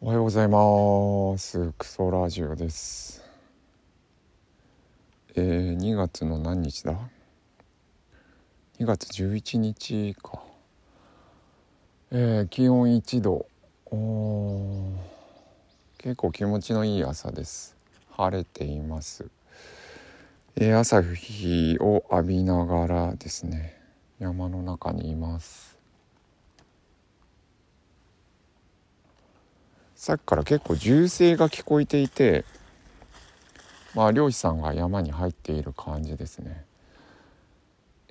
[0.00, 1.72] おはようございます。
[1.78, 3.24] クソラジオです。
[5.34, 6.94] えー、2月の何日だ
[8.78, 10.42] ？2月11日か。
[12.10, 13.46] えー、気温1度。
[15.96, 17.74] 結構気持ちのいい朝です。
[18.10, 19.30] 晴れています。
[20.56, 23.80] えー、朝日を浴びながらですね
[24.18, 25.73] 山の中にいます。
[30.04, 32.44] さっきから結構銃声が聞こえていて
[33.94, 36.62] まあ漁師さんが山に入っている感じですね。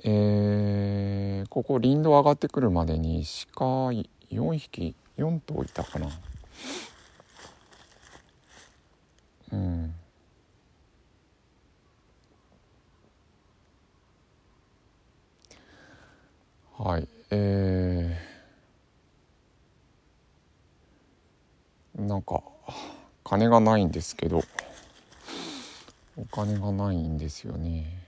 [0.03, 6.09] えー、ここ林道上がってくるまでに鹿4匹4頭いたかな。
[9.51, 9.93] うん。
[16.75, 18.33] はいえー
[21.95, 22.41] なんか
[23.23, 24.41] 金がないんですけど
[26.17, 28.03] お金がないんですよね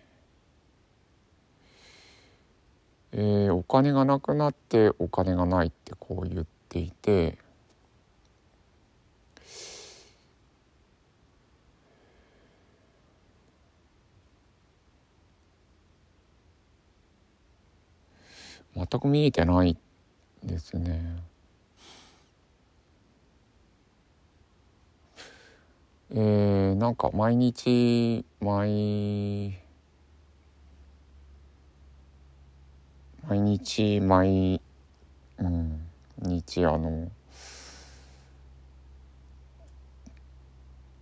[3.18, 7.38] えー、お金がなくなってお金がないってこう言っていて
[18.76, 19.78] 全く見えてない
[20.44, 21.35] ですね。
[26.18, 29.60] えー、なんか毎日毎
[33.28, 34.62] 毎日毎、
[35.40, 35.82] うん、
[36.22, 37.12] 日あの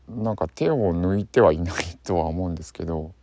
[0.09, 3.14] なんか手を抜いてはいないとは思うんですけど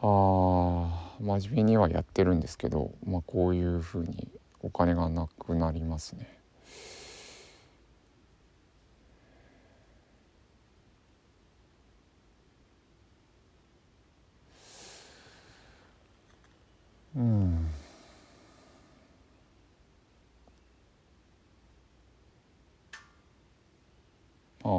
[0.00, 4.28] ああ真面目にはやってるんですけど、まあ、こういうふうに
[4.60, 6.41] お金がなくなりますね。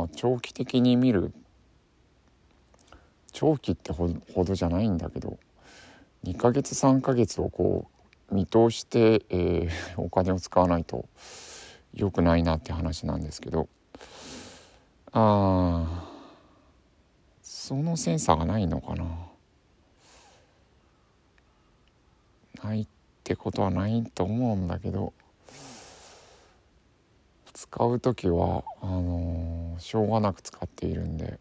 [0.05, 1.33] あ長期的に見る
[3.31, 4.09] 長期ってほ
[4.43, 5.37] どじゃないんだけど
[6.23, 7.89] 2ヶ月3ヶ月をこ
[8.31, 9.69] う見通して、えー、
[10.01, 11.05] お金を使わないと
[11.93, 13.67] 良くないなって話なんですけど
[15.11, 16.09] あ
[17.41, 19.05] そのセンサーがないのかな。
[22.63, 22.87] ないっ
[23.23, 25.13] てことはないと思うんだけど
[27.53, 31.39] 使う時はあのー、しょうがなく使っているんで。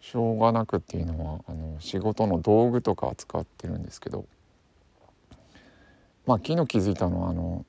[0.00, 4.26] しょうがなくっていうのはあの仕事の道具とか使ってるんですけど。
[6.26, 7.64] まあ昨日気づいたのはあの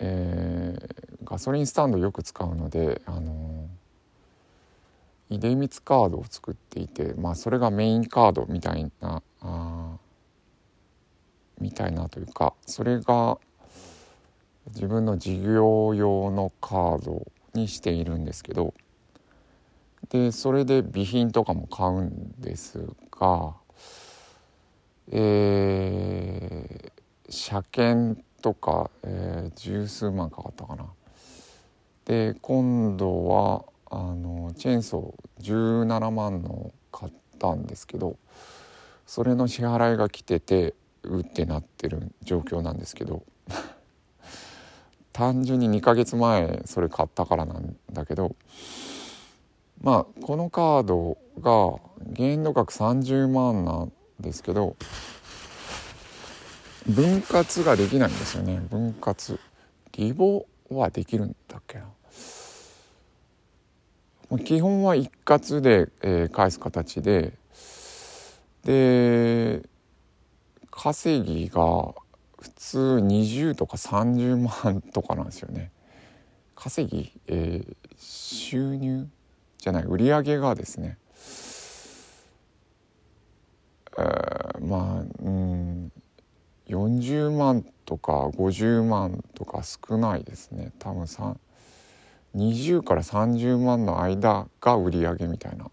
[0.00, 3.68] えー、ガソリンスタンドよく使うのであの
[5.30, 9.96] 出光カードを作っていてまあそれがメインカードみたいなあ
[11.60, 13.38] みたいなというかそれが
[14.74, 18.74] 自分の事業用のカードにしているんですけど
[20.10, 23.54] でそれで備品とかも買うんですが
[25.10, 30.86] えー、車検とか、えー、十数万かかったかな。
[32.04, 38.16] で今度はあのチェーンソー17万の買ったんですけど
[39.06, 40.74] それの支払いが来てて
[41.04, 43.24] うってなってる状況なんですけど
[45.18, 48.36] 単純に2ヶ月前それ買ったからなんだけど
[49.82, 54.76] まあこのカードが限度額30万なんですけど
[56.86, 58.62] 分割ができないんですよね。
[58.70, 59.40] 分割。
[59.92, 61.84] リボはできるんだっけな。
[64.38, 67.32] 基本は一括で、え、返す形で
[68.64, 69.62] で
[70.70, 71.94] 稼ぎが
[72.40, 75.72] 普通20とか30万とかなんですよね。
[76.54, 79.08] 稼ぎ、えー、収入
[79.58, 80.98] じゃない売上がですね、
[83.96, 85.92] えー、まあうん
[86.68, 90.72] 40万とか50万とか少ないですね。
[90.78, 91.04] 多分
[92.36, 95.70] 20から30万の間が売り上げみたいな。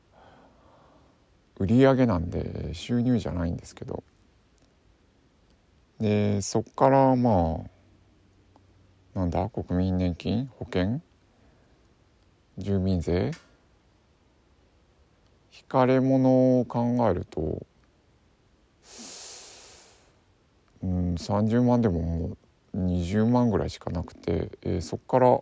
[1.58, 4.04] 売り上げなんで収入じゃないんですけど。
[6.06, 7.62] でそっからま
[9.16, 10.52] あなんだ国民年金？
[10.60, 11.02] 保険？
[12.60, 13.32] 住民税？
[15.52, 17.66] 引かれ物を考えると
[20.84, 22.38] うん30万でもも
[22.76, 25.40] う20万ぐらいしかなくて、えー、そこから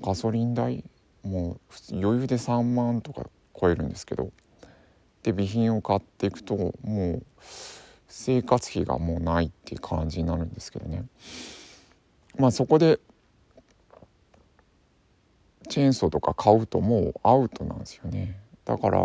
[0.00, 0.82] ガソリン代？
[1.22, 1.58] も
[1.92, 4.30] う余裕で3万とか超えるんですけど
[5.22, 6.72] で備品を買っていくとも
[7.20, 7.22] う
[8.08, 11.04] 生活費がもうないっていう感じになるんですけどね。
[12.38, 12.98] まあそこで
[15.68, 18.38] チェーンソーとか買うともうアウトなんですよね。
[18.64, 19.00] だから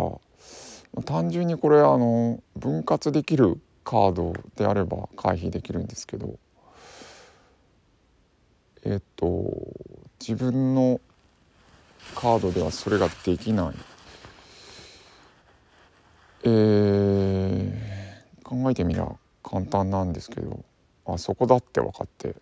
[1.04, 6.38] 単純にこれあの分割できるカードであれば回避できるんですけど。
[8.86, 9.50] えっと
[10.20, 11.00] 自分の
[12.14, 13.74] カードではそれができない。
[16.46, 17.83] えー、
[18.44, 19.08] 考えてみりゃ
[19.42, 20.64] 簡単なんですけど
[21.06, 22.36] あそこだって分かって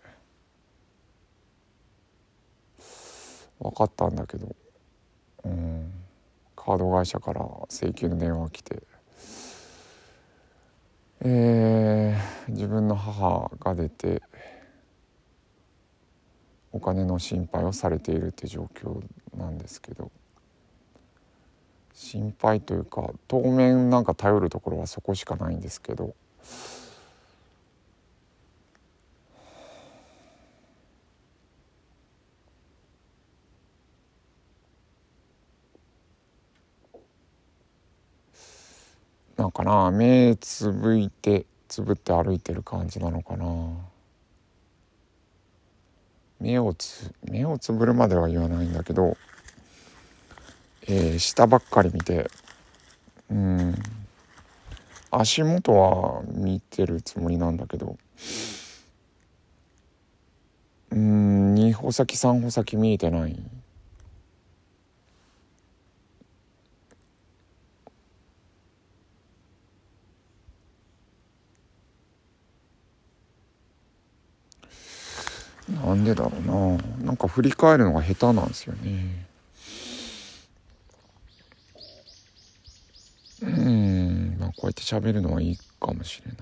[3.61, 4.55] 分かったんだけど
[5.45, 5.93] うん
[6.57, 7.41] カード会社から
[7.71, 8.83] 請求の電話が来て
[11.25, 14.23] えー、自分の母が出て
[16.73, 19.01] お金の心配をされているって状況
[19.37, 20.11] なんですけど
[21.95, 26.15] 心配というか当面なんか頼るところはそこしかないんですけど。
[39.37, 43.47] なんかな目つぶいてつぶって歩いてる感じなのかな。
[46.39, 49.17] 目をつ目をつぶるまでは言わないんだけど、
[50.89, 52.31] えー、下ばっかり見て。
[53.31, 53.75] うん。
[55.11, 57.97] 足元は見てるつもりなんだけど。
[60.91, 63.37] うん2歩先3歩先見えてない。
[75.69, 77.07] なんでだろうな。
[77.07, 79.32] なんか振り返るのが下手なんですよね。
[84.73, 86.37] うんまあこうやって喋るのはいいかもしれない。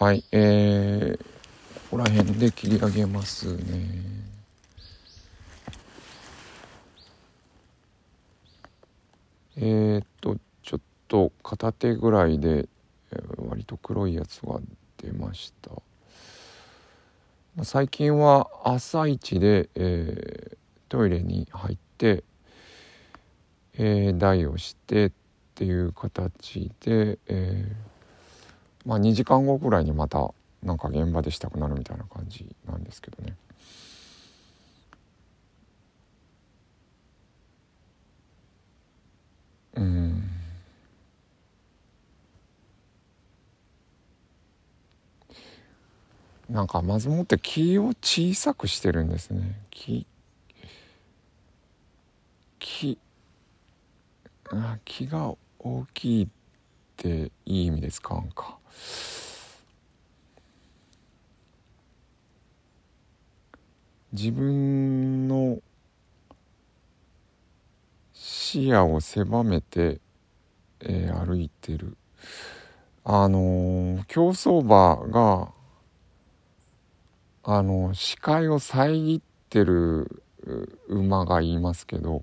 [0.00, 3.62] はいえー、ここら辺で切り上げますね。
[9.56, 12.68] えー、っとちょっと片手ぐらいで
[13.38, 14.60] 割と黒いやつが
[14.98, 15.70] 出ました。
[17.64, 20.56] 最近は朝一で、えー、
[20.88, 22.22] トイレに入って、
[23.78, 25.12] えー、台をしてっ
[25.54, 33.36] ていう形で、えー、まあ2時間後くらいにまたなんか現場でしたくなるみたいな感じなんですけどね。
[39.76, 40.28] うん
[46.50, 50.06] なんかまずもって木を小さくしてるんですね木
[54.50, 56.28] あ木が大きいっ
[56.96, 58.58] ていい意味で使うんか。
[64.12, 65.58] 自分の
[68.14, 70.00] 視野を狭めて、
[70.80, 71.96] えー、歩いてる。
[73.04, 75.52] あのー、競走馬が
[77.44, 80.22] あの視界を遮ってる
[80.88, 82.22] 馬がいますけど、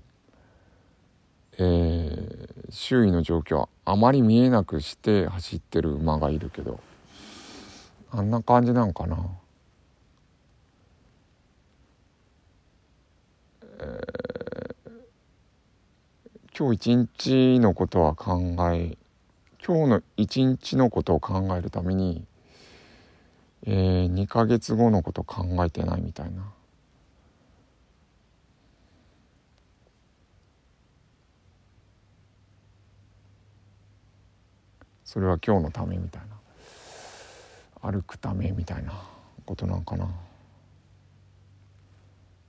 [1.58, 6.80] えー、周囲の状況はあまり見えなくして走ってる馬がいるけど
[8.10, 9.16] あんな感じなんかな。
[13.78, 18.40] えー、今日一日のことは考
[18.72, 18.96] え
[19.64, 22.26] 今日の一日のことを考えるために
[23.68, 26.52] えー、2ヶ月後のこと考えてないみたいな。
[35.06, 36.22] それは今日のためみたい
[37.82, 37.90] な。
[37.90, 38.92] 歩くためみたいな
[39.46, 40.08] ことなんかな。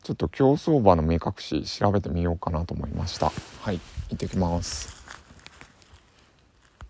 [0.01, 3.31] ちょっと競走馬の目隠し調べてみようかなと思いました。
[3.61, 4.96] はい行ってきます。